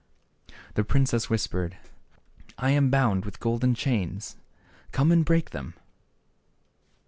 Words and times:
The 0.73 0.83
princess 0.83 1.29
whispered," 1.29 1.77
I 2.57 2.71
am 2.71 2.89
bound 2.89 3.23
with 3.23 3.39
golden 3.39 3.75
chains; 3.75 4.35
come 4.91 5.11
and 5.11 5.23
break 5.23 5.51
them." 5.51 5.75